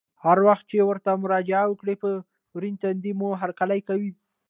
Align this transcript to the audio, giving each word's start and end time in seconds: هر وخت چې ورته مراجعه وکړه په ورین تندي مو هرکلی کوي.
هر 0.23 0.37
وخت 0.47 0.65
چې 0.71 0.87
ورته 0.89 1.11
مراجعه 1.23 1.65
وکړه 1.69 1.93
په 2.03 2.09
ورین 2.55 2.75
تندي 2.81 3.11
مو 3.19 3.27
هرکلی 3.41 3.79
کوي. 3.87 4.11